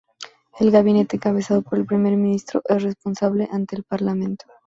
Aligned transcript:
El 0.59 0.71
Gabinete 0.71 1.17
encabezado 1.17 1.61
por 1.61 1.77
el 1.77 1.85
Primer 1.85 2.15
Ministro, 2.17 2.63
es 2.67 2.81
responsable 2.81 3.47
ante 3.51 3.75
el 3.75 3.83
parlamento. 3.83 4.45